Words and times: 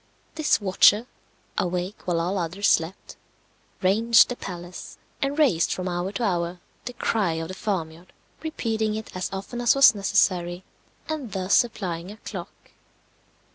This 0.33 0.59
watcher, 0.59 1.05
awake 1.59 2.07
while 2.07 2.19
all 2.19 2.39
others 2.39 2.67
slept, 2.67 3.17
ranged 3.83 4.29
the 4.29 4.35
palace, 4.35 4.97
and 5.21 5.37
raised 5.37 5.71
from 5.71 5.87
hour 5.87 6.11
to 6.13 6.23
hour 6.23 6.59
the 6.85 6.93
cry 6.93 7.33
of 7.33 7.49
the 7.49 7.53
farmyard, 7.53 8.11
repeating 8.41 8.95
it 8.95 9.15
as 9.15 9.29
often 9.31 9.61
as 9.61 9.75
was 9.75 9.93
necessary, 9.93 10.63
and 11.07 11.33
thus 11.33 11.53
supplying 11.53 12.09
a 12.11 12.17
clock. 12.17 12.71